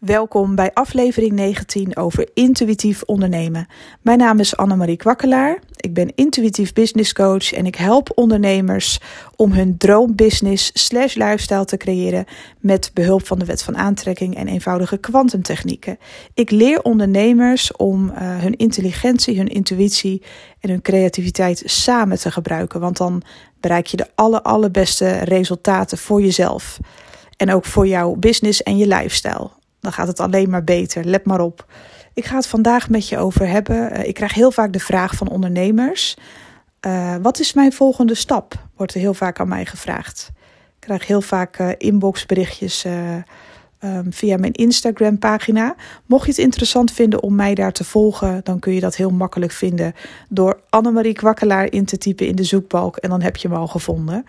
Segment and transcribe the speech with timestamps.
[0.00, 3.66] Welkom bij aflevering 19 over intuïtief ondernemen.
[4.02, 5.58] Mijn naam is Annemarie Kwakkelaar.
[5.76, 9.00] Ik ben intuïtief business coach en ik help ondernemers
[9.36, 12.24] om hun droombusiness slash lifestyle te creëren
[12.58, 15.98] met behulp van de wet van aantrekking en eenvoudige kwantumtechnieken.
[16.34, 20.22] Ik leer ondernemers om uh, hun intelligentie, hun intuïtie
[20.60, 23.22] en hun creativiteit samen te gebruiken, want dan
[23.60, 26.78] bereik je de aller, allerbeste resultaten voor jezelf.
[27.36, 29.50] En ook voor jouw business en je lifestyle
[29.86, 31.04] dan gaat het alleen maar beter.
[31.04, 31.66] Let maar op.
[32.14, 33.90] Ik ga het vandaag met je over hebben.
[33.90, 36.16] Eh, ik krijg heel vaak de vraag van ondernemers:
[36.86, 38.54] uh, wat is mijn volgende stap?
[38.76, 40.30] Wordt er heel vaak aan mij gevraagd.
[40.74, 45.74] Ik krijg heel vaak uh, inboxberichtjes um, via mijn Instagram-pagina.
[46.06, 49.10] Mocht je het interessant vinden om mij daar te volgen, dan kun je dat heel
[49.10, 49.94] makkelijk vinden
[50.28, 53.66] door Annemarie Kwakkelaar in te typen in de zoekbalk en dan heb je me al
[53.66, 54.26] gevonden.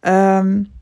[0.00, 0.74] Um,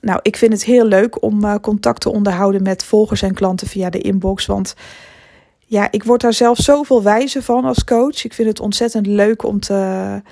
[0.00, 3.66] nou, ik vind het heel leuk om uh, contact te onderhouden met volgers en klanten
[3.66, 4.46] via de inbox.
[4.46, 4.74] Want
[5.58, 8.24] ja, ik word daar zelf zoveel wijzer van als coach.
[8.24, 10.22] Ik vind het ontzettend leuk om te,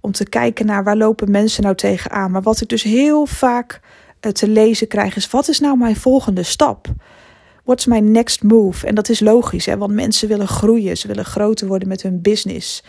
[0.00, 2.30] om te kijken naar waar lopen mensen nou tegenaan.
[2.30, 3.80] Maar wat ik dus heel vaak
[4.20, 6.86] uh, te lezen krijg is: wat is nou mijn volgende stap?
[7.64, 8.86] What's my next move?
[8.86, 9.76] En dat is logisch, hè?
[9.76, 10.96] want mensen willen groeien.
[10.96, 12.84] Ze willen groter worden met hun business.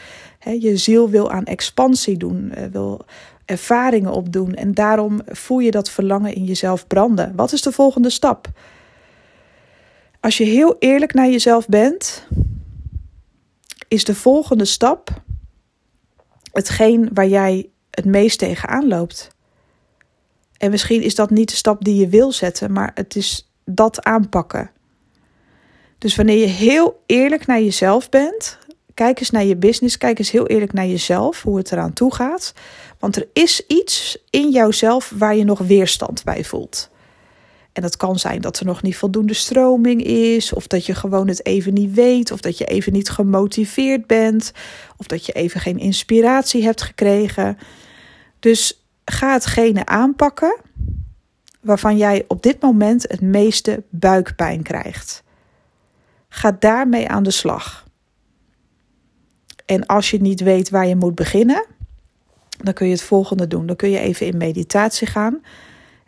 [0.60, 3.06] je ziel wil aan expansie doen, uh, wil
[3.52, 4.54] ervaringen opdoen.
[4.54, 7.36] En daarom voel je dat verlangen in jezelf branden.
[7.36, 8.48] Wat is de volgende stap?
[10.20, 12.28] Als je heel eerlijk naar jezelf bent,
[13.88, 15.22] is de volgende stap
[16.52, 19.36] hetgeen waar jij het meest tegenaan loopt.
[20.58, 24.04] En misschien is dat niet de stap die je wil zetten, maar het is dat
[24.04, 24.72] aanpakken.
[25.98, 28.58] Dus wanneer je heel eerlijk naar jezelf bent,
[28.94, 32.14] kijk eens naar je business, kijk eens heel eerlijk naar jezelf, hoe het eraan toe
[32.14, 32.54] gaat.
[33.02, 36.90] Want er is iets in jouzelf waar je nog weerstand bij voelt.
[37.74, 41.28] En dat kan zijn dat er nog niet voldoende stroming is, of dat je gewoon
[41.28, 44.52] het even niet weet, of dat je even niet gemotiveerd bent,
[44.98, 47.58] of dat je even geen inspiratie hebt gekregen.
[48.40, 50.60] Dus ga hetgene aanpakken
[51.62, 55.24] waarvan jij op dit moment het meeste buikpijn krijgt.
[56.30, 57.86] Ga daarmee aan de slag.
[59.66, 61.66] En als je niet weet waar je moet beginnen,
[62.64, 63.66] dan kun je het volgende doen.
[63.66, 65.42] Dan kun je even in meditatie gaan.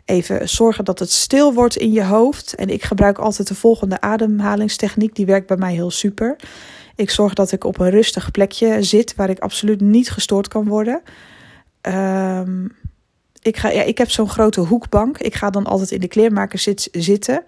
[0.04, 2.54] Even zorgen dat het stil wordt in je hoofd.
[2.54, 5.14] En ik gebruik altijd de volgende ademhalingstechniek.
[5.14, 6.36] Die werkt bij mij heel super.
[6.96, 10.68] Ik zorg dat ik op een rustig plekje zit waar ik absoluut niet gestoord kan
[10.68, 11.02] worden.
[11.82, 12.72] Um,
[13.42, 15.18] ik, ga, ja, ik heb zo'n grote hoekbank.
[15.18, 17.44] Ik ga dan altijd in de kleermaker zit, zitten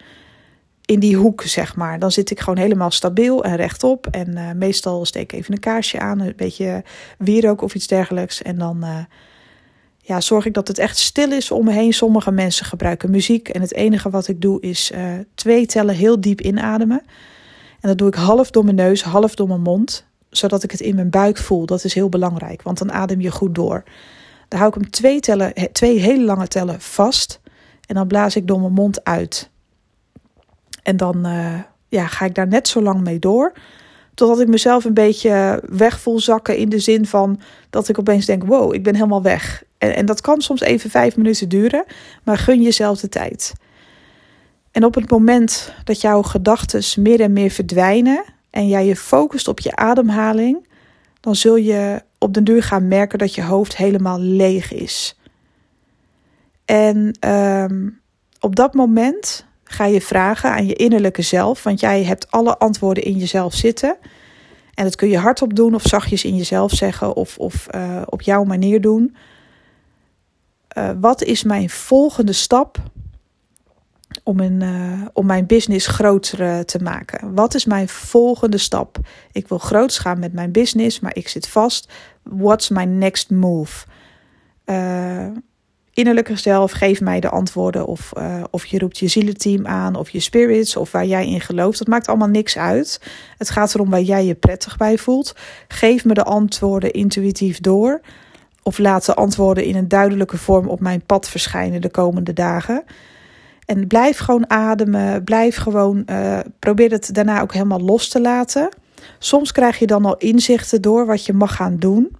[0.86, 1.98] in die hoek, zeg maar.
[1.98, 4.06] Dan zit ik gewoon helemaal stabiel en rechtop.
[4.06, 6.84] En uh, meestal steek ik even een kaarsje aan, een beetje
[7.18, 8.42] wierook of iets dergelijks.
[8.42, 8.98] En dan uh,
[9.98, 11.92] ja, zorg ik dat het echt stil is om me heen.
[11.92, 13.48] Sommige mensen gebruiken muziek.
[13.48, 17.02] En het enige wat ik doe is uh, twee tellen heel diep inademen.
[17.80, 20.06] En dat doe ik half door mijn neus, half door mijn mond.
[20.30, 21.66] Zodat ik het in mijn buik voel.
[21.66, 23.82] Dat is heel belangrijk, want dan adem je goed door.
[24.48, 27.40] Dan hou ik hem twee, tellen, twee hele lange tellen vast.
[27.86, 29.50] En dan blaas ik door mijn mond uit.
[30.86, 33.52] En dan uh, ja, ga ik daar net zo lang mee door.
[34.14, 38.26] Totdat ik mezelf een beetje weg voel zakken in de zin van dat ik opeens
[38.26, 39.64] denk: wow, ik ben helemaal weg.
[39.78, 41.84] En, en dat kan soms even vijf minuten duren,
[42.24, 43.52] maar gun jezelf de tijd.
[44.70, 49.48] En op het moment dat jouw gedachten meer en meer verdwijnen en jij je focust
[49.48, 50.68] op je ademhaling,
[51.20, 55.18] dan zul je op den duur gaan merken dat je hoofd helemaal leeg is.
[56.64, 58.00] En um,
[58.40, 63.04] op dat moment ga je vragen aan je innerlijke zelf, want jij hebt alle antwoorden
[63.04, 63.96] in jezelf zitten.
[64.74, 68.22] En dat kun je hardop doen of zachtjes in jezelf zeggen of, of uh, op
[68.22, 69.16] jouw manier doen.
[70.78, 72.78] Uh, wat is mijn volgende stap
[74.22, 77.34] om, een, uh, om mijn business groter te maken?
[77.34, 78.98] Wat is mijn volgende stap?
[79.32, 81.92] Ik wil groot gaan met mijn business, maar ik zit vast.
[82.22, 83.86] What's my next move?
[85.96, 87.86] Innerlijke zelf, geef mij de antwoorden.
[87.86, 91.40] Of, uh, of je roept je zielenteam aan, of je spirits, of waar jij in
[91.40, 91.78] gelooft.
[91.78, 93.00] Dat maakt allemaal niks uit.
[93.38, 95.34] Het gaat erom waar jij je prettig bij voelt.
[95.68, 98.00] Geef me de antwoorden intuïtief door.
[98.62, 102.84] Of laat de antwoorden in een duidelijke vorm op mijn pad verschijnen de komende dagen.
[103.64, 105.24] En blijf gewoon ademen.
[105.24, 106.02] Blijf gewoon.
[106.10, 108.68] Uh, probeer het daarna ook helemaal los te laten.
[109.18, 112.16] Soms krijg je dan al inzichten door wat je mag gaan doen.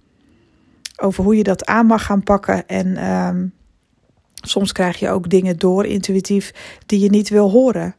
[1.01, 2.67] Over hoe je dat aan mag gaan pakken.
[2.67, 3.29] En uh,
[4.41, 6.53] Soms krijg je ook dingen door intuïtief
[6.85, 7.95] die je niet wil horen.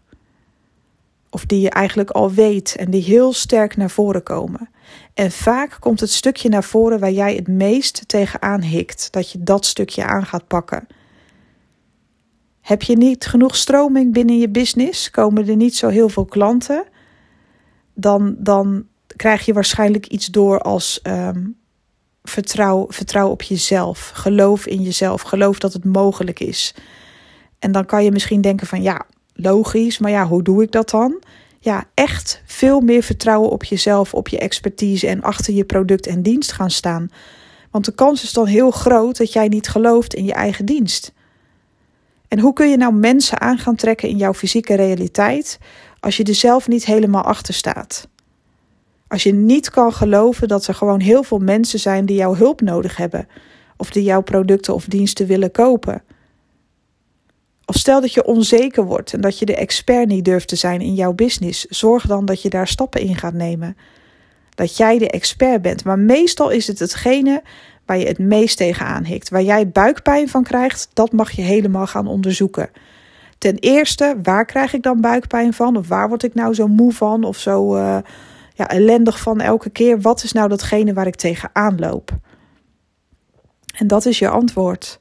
[1.30, 4.70] Of die je eigenlijk al weet en die heel sterk naar voren komen.
[5.14, 9.12] En vaak komt het stukje naar voren waar jij het meest tegenaan hikt.
[9.12, 10.86] Dat je dat stukje aan gaat pakken.
[12.60, 15.10] Heb je niet genoeg stroming binnen je business?
[15.10, 16.84] Komen er niet zo heel veel klanten?
[17.94, 18.86] Dan, dan
[19.16, 21.57] krijg je waarschijnlijk iets door als um,
[22.28, 24.10] vertrouw, op jezelf.
[24.14, 25.22] Geloof in jezelf.
[25.22, 26.74] Geloof dat het mogelijk is.
[27.58, 30.90] En dan kan je misschien denken van ja, logisch, maar ja, hoe doe ik dat
[30.90, 31.22] dan?
[31.60, 36.22] Ja, echt veel meer vertrouwen op jezelf, op je expertise en achter je product en
[36.22, 37.10] dienst gaan staan.
[37.70, 41.12] Want de kans is dan heel groot dat jij niet gelooft in je eigen dienst.
[42.28, 45.58] En hoe kun je nou mensen aan gaan trekken in jouw fysieke realiteit
[46.00, 48.08] als je er zelf niet helemaal achter staat?
[49.08, 52.60] Als je niet kan geloven dat er gewoon heel veel mensen zijn die jouw hulp
[52.60, 53.28] nodig hebben,
[53.76, 56.02] of die jouw producten of diensten willen kopen.
[57.64, 60.80] Of stel dat je onzeker wordt en dat je de expert niet durft te zijn
[60.80, 63.76] in jouw business, zorg dan dat je daar stappen in gaat nemen.
[64.54, 65.84] Dat jij de expert bent.
[65.84, 67.42] Maar meestal is het hetgene
[67.86, 69.28] waar je het meest tegenaan hikt.
[69.28, 72.70] Waar jij buikpijn van krijgt, dat mag je helemaal gaan onderzoeken.
[73.38, 75.76] Ten eerste, waar krijg ik dan buikpijn van?
[75.76, 77.24] Of waar word ik nou zo moe van?
[77.24, 77.98] Of zo uh,
[78.58, 80.00] ja, ellendig van elke keer?
[80.00, 82.10] Wat is nou datgene waar ik tegenaan loop?
[83.76, 85.00] En dat is je antwoord.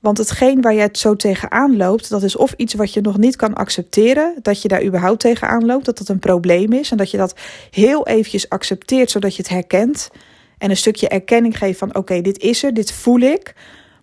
[0.00, 3.18] Want hetgeen waar je het zo tegenaan loopt, dat is of iets wat je nog
[3.18, 6.96] niet kan accepteren, dat je daar überhaupt tegenaan loopt, dat dat een probleem is en
[6.96, 7.38] dat je dat
[7.70, 10.10] heel eventjes accepteert zodat je het herkent
[10.58, 13.54] en een stukje erkenning geeft van oké, dit is er, dit voel ik,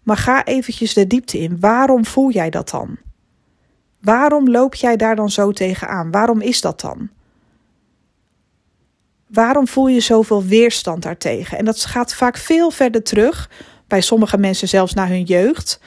[0.04, 1.60] maar ga eventjes de diepte in.
[1.60, 2.98] Waarom voel jij dat dan?
[4.02, 6.12] Waarom loop jij daar dan zo tegenaan?
[6.12, 7.10] Waarom is dat dan?
[9.34, 11.58] Waarom voel je zoveel weerstand daartegen?
[11.58, 13.50] En dat gaat vaak veel verder terug
[13.88, 15.80] bij sommige mensen zelfs naar hun jeugd,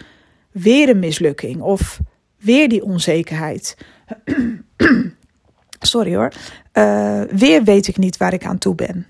[0.50, 2.00] weer een mislukking of
[2.38, 3.76] weer die onzekerheid.
[5.78, 6.32] Sorry hoor.
[6.72, 9.06] Uh, weer weet ik niet waar ik aan toe ben.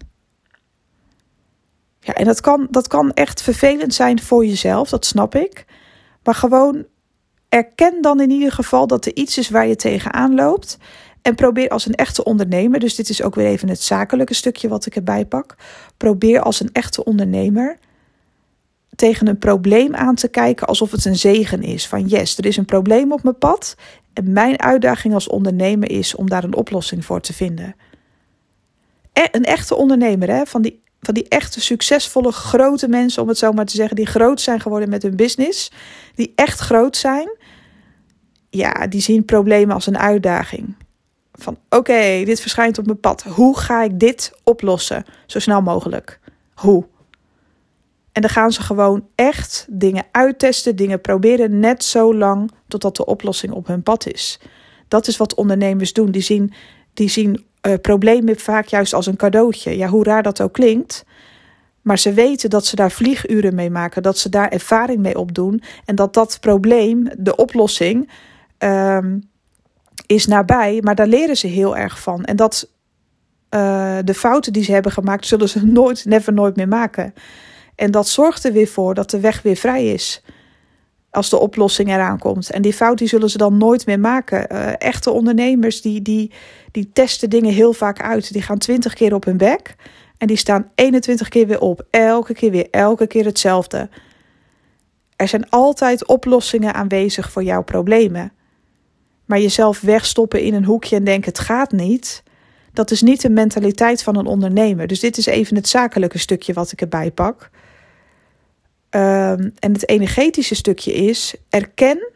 [2.00, 5.64] Ja, en dat kan, dat kan echt vervelend zijn voor jezelf, dat snap ik.
[6.22, 6.86] Maar gewoon
[7.48, 10.78] erken dan in ieder geval dat er iets is waar je tegenaan loopt.
[11.26, 14.68] En probeer als een echte ondernemer, dus dit is ook weer even het zakelijke stukje
[14.68, 15.56] wat ik erbij pak.
[15.96, 17.78] Probeer als een echte ondernemer
[18.96, 21.86] tegen een probleem aan te kijken alsof het een zegen is.
[21.86, 23.76] Van yes, er is een probleem op mijn pad.
[24.12, 27.74] En mijn uitdaging als ondernemer is om daar een oplossing voor te vinden.
[29.12, 33.38] E, een echte ondernemer, hè, van, die, van die echte succesvolle grote mensen, om het
[33.38, 35.72] zo maar te zeggen, die groot zijn geworden met hun business,
[36.14, 37.36] die echt groot zijn,
[38.50, 40.74] ja, die zien problemen als een uitdaging.
[41.38, 43.22] Van oké, dit verschijnt op mijn pad.
[43.22, 45.04] Hoe ga ik dit oplossen?
[45.26, 46.20] Zo snel mogelijk.
[46.54, 46.86] Hoe?
[48.12, 53.04] En dan gaan ze gewoon echt dingen uittesten, dingen proberen, net zo lang totdat de
[53.04, 54.40] oplossing op hun pad is.
[54.88, 56.10] Dat is wat ondernemers doen.
[56.10, 56.52] Die zien,
[56.94, 59.76] die zien uh, problemen vaak juist als een cadeautje.
[59.76, 61.04] Ja, hoe raar dat ook klinkt.
[61.82, 65.62] Maar ze weten dat ze daar vlieguren mee maken, dat ze daar ervaring mee opdoen.
[65.84, 68.10] En dat dat probleem, de oplossing,
[68.58, 69.28] um,
[70.06, 70.78] is nabij.
[70.82, 72.24] Maar daar leren ze heel erg van.
[72.24, 72.68] En dat
[73.50, 77.14] uh, de fouten die ze hebben gemaakt, zullen ze nooit, never nooit meer maken.
[77.74, 80.22] En dat zorgt er weer voor dat de weg weer vrij is.
[81.10, 82.50] Als de oplossing eraan komt.
[82.50, 84.52] En die fout die zullen ze dan nooit meer maken.
[84.52, 86.32] Uh, echte ondernemers die, die,
[86.70, 88.32] die testen dingen heel vaak uit.
[88.32, 89.74] Die gaan twintig keer op hun bek.
[90.18, 91.86] En die staan 21 keer weer op.
[91.90, 93.88] Elke keer weer, elke keer hetzelfde.
[95.16, 98.32] Er zijn altijd oplossingen aanwezig voor jouw problemen.
[99.26, 102.22] Maar jezelf wegstoppen in een hoekje en denken het gaat niet.
[102.72, 104.86] Dat is niet de mentaliteit van een ondernemer.
[104.86, 107.50] Dus dit is even het zakelijke stukje wat ik erbij pak.
[108.90, 112.08] Um, en het energetische stukje is: erken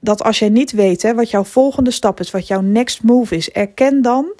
[0.00, 3.50] dat als jij niet weet wat jouw volgende stap is, wat jouw next move is,
[3.50, 4.34] erken dan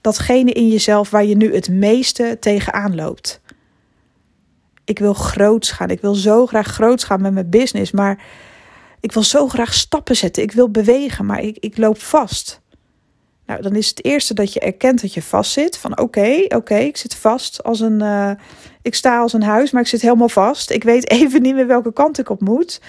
[0.00, 3.40] datgene in jezelf waar je nu het meeste tegenaan loopt.
[4.84, 5.90] Ik wil groots gaan.
[5.90, 8.24] Ik wil zo graag groots gaan met mijn business, maar
[9.00, 10.42] ik wil zo graag stappen zetten.
[10.42, 12.60] Ik wil bewegen, maar ik, ik loop vast.
[13.46, 15.78] Nou, dan is het eerste dat je erkent dat je vast zit.
[15.78, 18.02] Van oké, oké, ik zit vast als een.
[18.02, 18.30] Uh,
[18.82, 20.70] ik sta als een huis, maar ik zit helemaal vast.
[20.70, 22.80] Ik weet even niet meer welke kant ik op moet.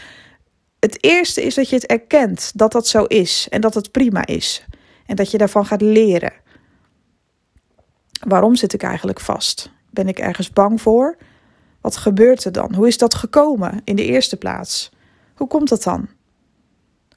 [0.80, 4.26] Het eerste is dat je het erkent dat dat zo is en dat het prima
[4.26, 4.66] is.
[5.06, 6.34] En dat je daarvan gaat leren.
[8.28, 9.72] Waarom zit ik eigenlijk vast?
[9.90, 11.18] Ben ik ergens bang voor?
[11.82, 12.74] Wat gebeurt er dan?
[12.74, 14.92] Hoe is dat gekomen in de eerste plaats?
[15.38, 16.08] Hoe komt dat dan?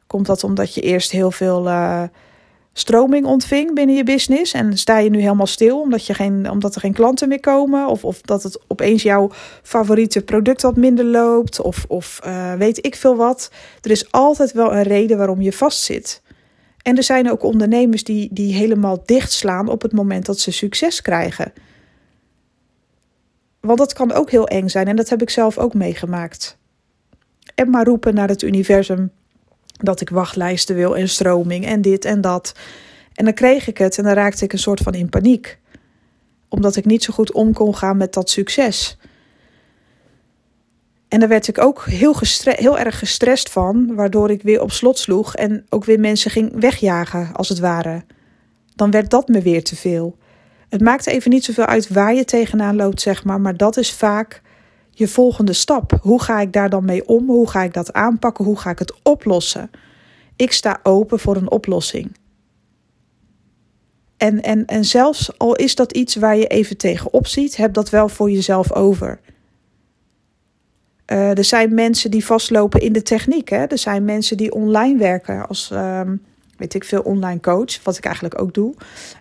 [0.07, 1.67] Komt dat omdat je eerst heel veel.
[1.67, 2.03] Uh,
[2.73, 4.53] stroming ontving binnen je business.
[4.53, 7.87] En sta je nu helemaal stil omdat, je geen, omdat er geen klanten meer komen.
[7.87, 9.31] Of, of dat het opeens jouw
[9.63, 11.61] favoriete product wat minder loopt.
[11.61, 13.51] Of, of uh, weet ik veel wat.
[13.81, 16.23] Er is altijd wel een reden waarom je vastzit.
[16.83, 21.03] En er zijn ook ondernemers die, die helemaal dichtslaan op het moment dat ze succes
[21.03, 21.53] krijgen.
[23.61, 26.59] Want dat kan ook heel eng zijn en dat heb ik zelf ook meegemaakt.
[27.61, 29.11] En maar roepen naar het universum
[29.67, 32.55] dat ik wachtlijsten wil en stroming en dit en dat.
[33.15, 35.59] En dan kreeg ik het en dan raakte ik een soort van in paniek.
[36.49, 38.99] Omdat ik niet zo goed om kon gaan met dat succes.
[41.09, 44.99] En daar werd ik ook heel, heel erg gestrest van, waardoor ik weer op slot
[44.99, 48.05] sloeg en ook weer mensen ging wegjagen, als het ware.
[48.75, 50.17] Dan werd dat me weer te veel.
[50.69, 53.93] Het maakt even niet zoveel uit waar je tegenaan loopt, zeg maar, maar dat is
[53.93, 54.43] vaak
[55.01, 55.99] je volgende stap.
[56.03, 57.27] Hoe ga ik daar dan mee om?
[57.27, 58.45] Hoe ga ik dat aanpakken?
[58.45, 59.71] Hoe ga ik het oplossen?
[60.37, 62.17] Ik sta open voor een oplossing.
[64.17, 67.91] En, en, en zelfs al is dat iets waar je even tegenop ziet, heb dat
[67.91, 69.21] wel voor jezelf over.
[71.07, 73.49] Uh, er zijn mensen die vastlopen in de techniek.
[73.49, 73.65] Hè?
[73.65, 76.23] Er zijn mensen die online werken als, um,
[76.61, 78.75] weet ik veel, online coach, wat ik eigenlijk ook doe.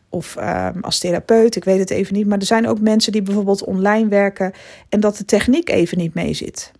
[0.09, 2.27] Of um, als therapeut, ik weet het even niet.
[2.27, 4.51] Maar er zijn ook mensen die bijvoorbeeld online werken
[4.89, 6.71] en dat de techniek even niet mee zit.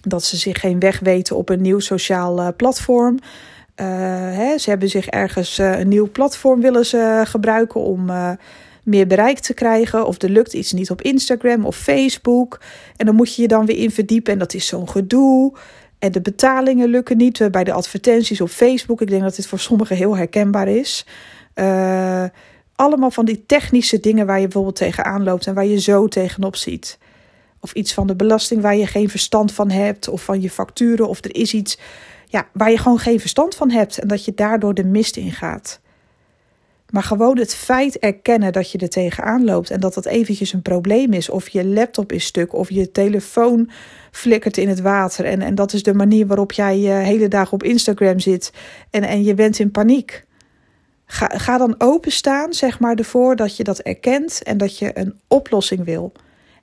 [0.00, 3.18] Dat ze zich geen weg weten op een nieuw sociaal uh, platform.
[3.76, 3.86] Uh,
[4.36, 8.10] hè, ze hebben zich ergens een nieuw platform willen ze gebruiken om
[8.84, 10.06] meer bereik te krijgen.
[10.06, 12.60] Of er lukt iets niet op Instagram of Facebook.
[12.96, 14.32] En dan moet je je dan weer in verdiepen.
[14.32, 15.52] En dat is zo'n gedoe.
[16.02, 19.00] En de betalingen lukken niet bij de advertenties op Facebook.
[19.00, 21.06] Ik denk dat dit voor sommigen heel herkenbaar is.
[21.54, 22.24] Uh,
[22.74, 26.56] allemaal van die technische dingen waar je bijvoorbeeld tegenaan loopt en waar je zo tegenop
[26.56, 26.98] ziet.
[27.60, 30.08] Of iets van de belasting waar je geen verstand van hebt.
[30.08, 31.08] Of van je facturen.
[31.08, 31.78] Of er is iets
[32.26, 33.98] ja, waar je gewoon geen verstand van hebt.
[33.98, 35.80] En dat je daardoor de mist in gaat.
[36.92, 40.62] Maar gewoon het feit erkennen dat je er tegenaan loopt en dat dat eventjes een
[40.62, 41.30] probleem is.
[41.30, 43.70] Of je laptop is stuk of je telefoon
[44.10, 45.24] flikkert in het water.
[45.24, 48.52] En, en dat is de manier waarop jij je hele dag op Instagram zit
[48.90, 50.24] en, en je bent in paniek.
[51.06, 55.20] Ga, ga dan openstaan, zeg maar, ervoor dat je dat erkent en dat je een
[55.28, 56.12] oplossing wil.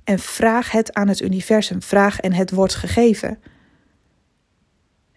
[0.03, 1.81] En vraag het aan het universum.
[1.81, 3.39] Vraag en het wordt gegeven.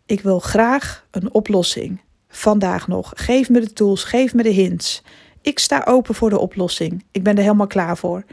[0.07, 2.00] Ik wil graag een oplossing
[2.32, 3.12] vandaag nog.
[3.14, 5.02] Geef me de tools, geef me de hints.
[5.40, 7.04] Ik sta open voor de oplossing.
[7.12, 8.24] Ik ben er helemaal klaar voor.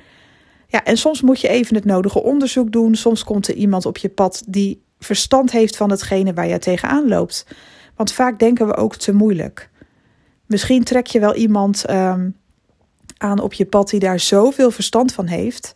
[0.67, 2.95] Ja, en soms moet je even het nodige onderzoek doen.
[2.95, 7.07] Soms komt er iemand op je pad die verstand heeft van hetgene waar je tegenaan
[7.07, 7.45] loopt.
[7.95, 9.69] Want vaak denken we ook te moeilijk.
[10.45, 12.35] Misschien trek je wel iemand um,
[13.17, 15.73] aan op je pad die daar zoveel verstand van heeft.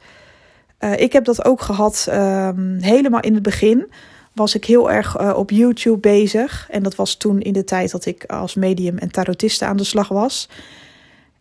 [0.80, 3.92] Uh, ik heb dat ook gehad um, helemaal in het begin
[4.34, 6.68] was ik heel erg uh, op YouTube bezig.
[6.70, 9.84] En dat was toen in de tijd dat ik als medium en tarotiste aan de
[9.84, 10.50] slag was.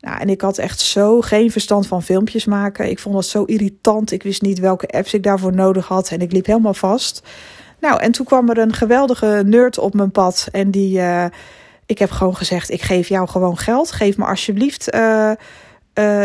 [0.01, 2.91] Nou, en ik had echt zo geen verstand van filmpjes maken.
[2.91, 4.13] Ik vond dat zo irritant.
[4.13, 6.11] Ik wist niet welke apps ik daarvoor nodig had.
[6.11, 7.23] En ik liep helemaal vast.
[7.81, 10.49] Nou, en toen kwam er een geweldige nerd op mijn pad.
[10.53, 11.25] En die, uh,
[11.87, 13.93] ik heb gewoon gezegd: Ik geef jou gewoon geld.
[13.93, 14.95] Geef me alsjeblieft.
[14.95, 15.33] Uh,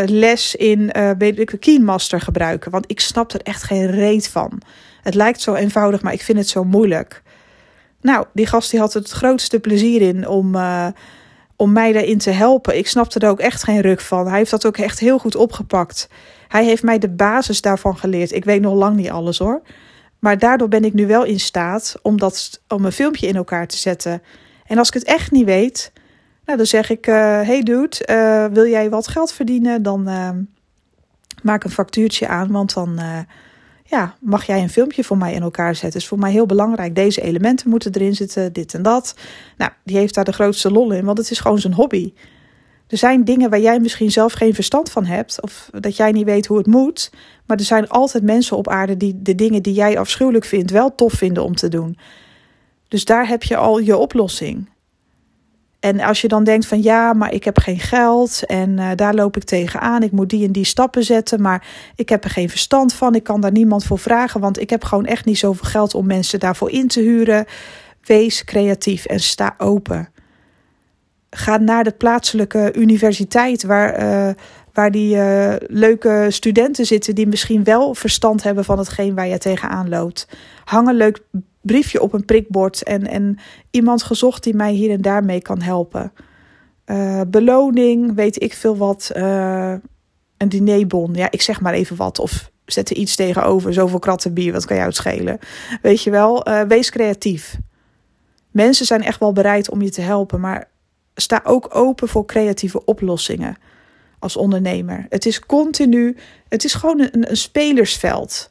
[0.06, 2.70] les in uh, Keenmaster gebruiken.
[2.70, 4.60] Want ik snap er echt geen reet van.
[5.08, 7.22] Het lijkt zo eenvoudig, maar ik vind het zo moeilijk.
[8.00, 10.86] Nou, die gast die had het grootste plezier in om, uh,
[11.56, 12.76] om mij daarin te helpen.
[12.76, 14.26] Ik snapte er ook echt geen ruk van.
[14.26, 16.08] Hij heeft dat ook echt heel goed opgepakt.
[16.48, 18.32] Hij heeft mij de basis daarvan geleerd.
[18.32, 19.62] Ik weet nog lang niet alles hoor.
[20.18, 23.66] Maar daardoor ben ik nu wel in staat om, dat, om een filmpje in elkaar
[23.66, 24.22] te zetten.
[24.66, 25.92] En als ik het echt niet weet,
[26.44, 29.82] nou, dan zeg ik: uh, Hey dude, uh, wil jij wat geld verdienen?
[29.82, 30.02] Dan
[31.42, 33.00] maak een factuurtje aan, want dan
[33.90, 36.00] ja, mag jij een filmpje voor mij in elkaar zetten?
[36.00, 36.94] Is voor mij heel belangrijk.
[36.94, 39.14] Deze elementen moeten erin zitten, dit en dat.
[39.56, 42.12] Nou, die heeft daar de grootste lol in, want het is gewoon zijn hobby.
[42.86, 46.24] Er zijn dingen waar jij misschien zelf geen verstand van hebt, of dat jij niet
[46.24, 47.12] weet hoe het moet.
[47.46, 50.94] Maar er zijn altijd mensen op aarde die de dingen die jij afschuwelijk vindt wel
[50.94, 51.98] tof vinden om te doen.
[52.88, 54.68] Dus daar heb je al je oplossing.
[55.80, 59.14] En als je dan denkt van ja, maar ik heb geen geld en uh, daar
[59.14, 60.02] loop ik tegenaan.
[60.02, 63.14] Ik moet die en die stappen zetten, maar ik heb er geen verstand van.
[63.14, 66.06] Ik kan daar niemand voor vragen, want ik heb gewoon echt niet zoveel geld om
[66.06, 67.44] mensen daarvoor in te huren.
[68.02, 70.08] Wees creatief en sta open.
[71.30, 74.34] Ga naar de plaatselijke universiteit waar, uh,
[74.78, 79.38] waar die uh, leuke studenten zitten die misschien wel verstand hebben van hetgeen waar je
[79.38, 80.28] tegenaan loopt.
[80.64, 81.20] Hang een leuk
[81.60, 83.38] briefje op een prikbord en, en
[83.70, 86.12] iemand gezocht die mij hier en daar mee kan helpen.
[86.86, 89.10] Uh, beloning, weet ik veel wat.
[89.16, 89.74] Uh,
[90.36, 92.18] een dinerbon, ja, ik zeg maar even wat.
[92.18, 95.38] Of zet er iets tegenover, zoveel kratten bier, wat kan jou het schelen?
[95.82, 97.58] Weet je wel, wees creatief.
[98.50, 100.70] Mensen zijn echt wel bereid om je te helpen, maar
[101.14, 103.56] sta ook open voor creatieve oplossingen
[104.18, 105.06] als ondernemer.
[105.08, 106.16] Het is continu,
[106.48, 108.50] het is gewoon een, een spelersveld.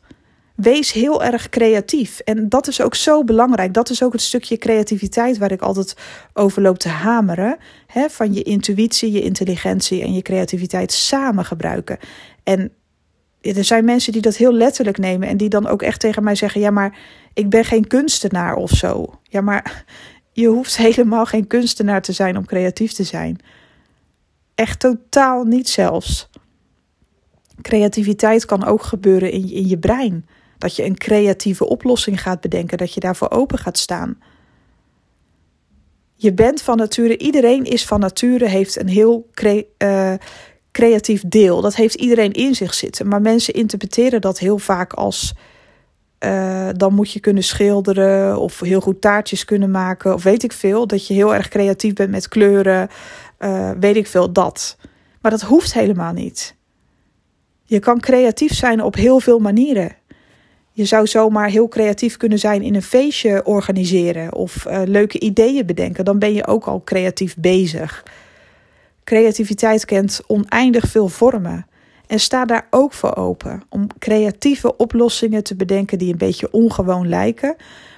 [0.55, 2.19] Wees heel erg creatief.
[2.19, 3.73] En dat is ook zo belangrijk.
[3.73, 5.95] Dat is ook het stukje creativiteit waar ik altijd
[6.33, 7.57] over loop te hameren.
[7.87, 11.97] Hè, van je intuïtie, je intelligentie en je creativiteit samen gebruiken.
[12.43, 12.71] En
[13.41, 16.35] er zijn mensen die dat heel letterlijk nemen en die dan ook echt tegen mij
[16.35, 16.97] zeggen: Ja, maar
[17.33, 19.19] ik ben geen kunstenaar of zo.
[19.23, 19.85] Ja, maar
[20.33, 23.39] je hoeft helemaal geen kunstenaar te zijn om creatief te zijn.
[24.57, 26.29] Echt totaal niet zelfs.
[27.61, 30.25] Creativiteit kan ook gebeuren in, in je brein.
[30.57, 34.17] Dat je een creatieve oplossing gaat bedenken, dat je daarvoor open gaat staan.
[36.15, 39.29] Je bent van nature, iedereen is van nature, heeft een heel
[39.77, 40.13] uh,
[40.71, 41.61] creatief deel.
[41.61, 43.07] Dat heeft iedereen in zich zitten.
[43.07, 45.33] Maar mensen interpreteren dat heel vaak als.
[46.25, 50.13] Uh, dan moet je kunnen schilderen of heel goed taartjes kunnen maken.
[50.13, 50.87] Of weet ik veel.
[50.87, 52.89] Dat je heel erg creatief bent met kleuren.
[53.39, 54.77] Uh, weet ik veel, dat.
[55.21, 56.55] Maar dat hoeft helemaal niet.
[57.63, 59.95] Je kan creatief zijn op heel veel manieren.
[60.71, 65.65] Je zou zomaar heel creatief kunnen zijn in een feestje organiseren of uh, leuke ideeën
[65.65, 66.05] bedenken.
[66.05, 68.03] Dan ben je ook al creatief bezig.
[69.03, 71.67] Creativiteit kent oneindig veel vormen.
[72.07, 77.07] En sta daar ook voor open om creatieve oplossingen te bedenken die een beetje ongewoon
[77.07, 77.55] lijken,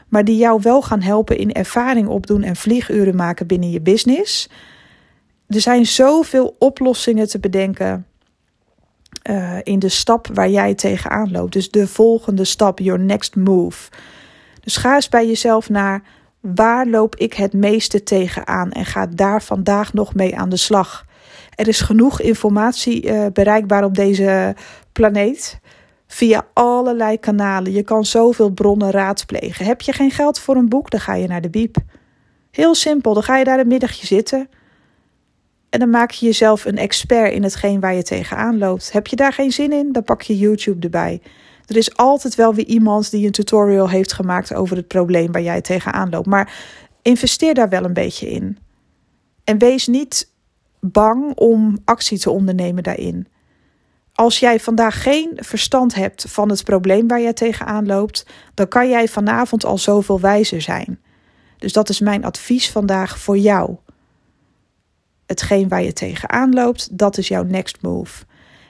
[0.07, 4.49] maar die jou wel gaan helpen in ervaring opdoen en vlieguren maken binnen je business.
[5.49, 8.05] Er zijn zoveel oplossingen te bedenken
[9.29, 11.53] uh, in de stap waar jij tegenaan loopt.
[11.53, 13.89] Dus de volgende stap, your next move.
[14.61, 16.03] Dus ga eens bij jezelf naar
[16.39, 21.05] waar loop ik het meeste tegenaan en ga daar vandaag nog mee aan de slag.
[21.55, 24.55] Er is genoeg informatie uh, bereikbaar op deze
[24.91, 25.59] planeet
[26.07, 27.71] via allerlei kanalen.
[27.71, 29.65] Je kan zoveel bronnen raadplegen.
[29.65, 31.77] Heb je geen geld voor een boek, dan ga je naar de biep.
[32.51, 34.49] Heel simpel, dan ga je daar een middagje zitten.
[35.69, 38.91] En dan maak je jezelf een expert in hetgeen waar je tegenaan loopt.
[38.91, 41.21] Heb je daar geen zin in, dan pak je YouTube erbij.
[41.65, 45.41] Er is altijd wel weer iemand die een tutorial heeft gemaakt over het probleem waar
[45.41, 46.25] jij tegenaan loopt.
[46.25, 46.53] Maar
[47.01, 48.57] investeer daar wel een beetje in.
[49.43, 50.31] En wees niet
[50.79, 53.27] bang om actie te ondernemen daarin.
[54.13, 58.89] Als jij vandaag geen verstand hebt van het probleem waar jij tegenaan loopt, dan kan
[58.89, 60.99] jij vanavond al zoveel wijzer zijn.
[61.57, 63.77] Dus dat is mijn advies vandaag voor jou
[65.29, 68.23] hetgeen waar je tegenaan loopt, dat is jouw next move.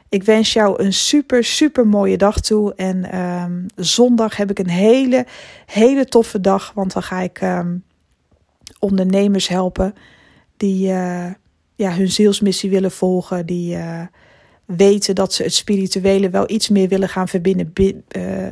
[0.09, 2.73] Ik wens jou een super, super mooie dag toe.
[2.75, 5.25] En um, zondag heb ik een hele,
[5.65, 6.71] hele toffe dag.
[6.75, 7.83] Want dan ga ik um,
[8.79, 9.93] ondernemers helpen
[10.57, 11.25] die uh,
[11.75, 13.45] ja, hun zielsmissie willen volgen.
[13.45, 14.01] Die uh,
[14.65, 17.93] weten dat ze het spirituele wel iets meer willen gaan verbinden, uh,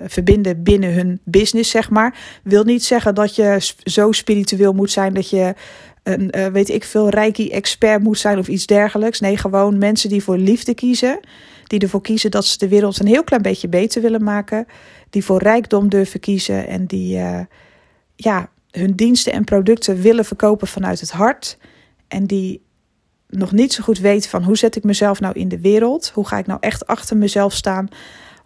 [0.05, 2.39] verbinden binnen hun business, zeg maar.
[2.43, 5.53] Wil niet zeggen dat je zo spiritueel moet zijn dat je
[6.07, 9.19] een, uh, weet ik veel, reiki-expert moet zijn of iets dergelijks.
[9.19, 11.19] Nee, gewoon mensen die voor liefde kiezen.
[11.63, 14.65] Die ervoor kiezen dat ze de wereld een heel klein beetje beter willen maken.
[15.09, 17.39] Die voor rijkdom durven kiezen en die uh,
[18.15, 21.57] ja, hun diensten en producten willen verkopen vanuit het hart.
[22.07, 22.61] En die
[23.29, 26.11] nog niet zo goed weten van hoe zet ik mezelf nou in de wereld?
[26.13, 27.89] Hoe ga ik nou echt achter mezelf staan?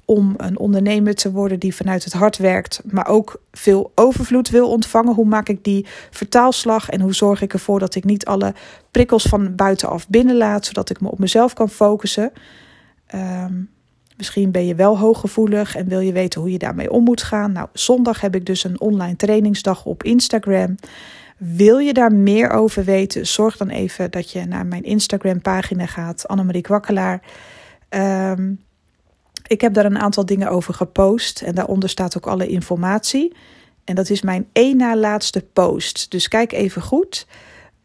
[0.06, 4.70] Om een ondernemer te worden die vanuit het hart werkt, maar ook veel overvloed wil
[4.70, 5.14] ontvangen.
[5.14, 8.54] Hoe maak ik die vertaalslag en hoe zorg ik ervoor dat ik niet alle
[8.92, 12.32] prikkels van buitenaf binnenlaat, zodat ik me op mezelf kan focussen?
[13.16, 13.70] Um,
[14.18, 17.52] misschien ben je wel hooggevoelig en wil je weten hoe je daarmee om moet gaan.
[17.52, 20.76] Nou, zondag heb ik dus een online trainingsdag op Instagram.
[21.38, 23.28] Wil je daar meer over weten?
[23.28, 27.22] Zorg dan even dat je naar mijn Instagram pagina gaat, Annemarie Kwakkelaar.
[27.90, 28.60] Um,
[29.52, 33.36] ik heb daar een aantal dingen over gepost en daaronder staat ook alle informatie.
[33.84, 36.12] En dat is mijn één na laatste post.
[36.12, 37.28] Dus kijk even goed.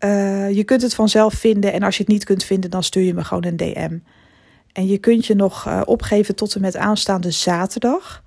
[0.00, 3.02] Uh, je kunt het vanzelf vinden en als je het niet kunt vinden, dan stuur
[3.02, 3.98] je me gewoon een DM.
[4.72, 8.22] En je kunt je nog uh, opgeven tot en met aanstaande zaterdag.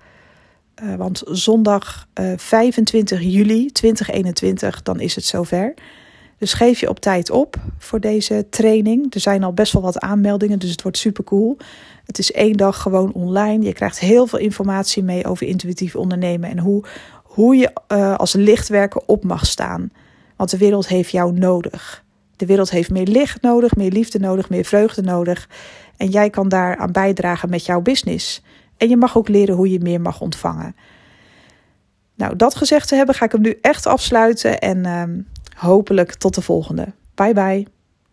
[0.82, 5.74] Uh, want zondag 25 juli 2021, dan is het zover.
[6.40, 9.14] Dus geef je op tijd op voor deze training.
[9.14, 11.56] Er zijn al best wel wat aanmeldingen, dus het wordt super cool.
[12.04, 13.64] Het is één dag gewoon online.
[13.64, 16.84] Je krijgt heel veel informatie mee over intuïtief ondernemen en hoe,
[17.24, 19.90] hoe je uh, als lichtwerker op mag staan.
[20.36, 22.04] Want de wereld heeft jou nodig.
[22.36, 25.48] De wereld heeft meer licht nodig, meer liefde nodig, meer vreugde nodig.
[25.96, 28.42] En jij kan daar aan bijdragen met jouw business.
[28.76, 30.76] En je mag ook leren hoe je meer mag ontvangen.
[32.14, 34.58] Nou, dat gezegd te hebben, ga ik hem nu echt afsluiten.
[34.58, 35.02] En uh,
[35.60, 36.86] hopelijk tot de volgende.
[37.14, 37.79] Bye bye.